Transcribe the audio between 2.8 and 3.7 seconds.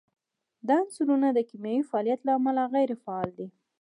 فعال دي.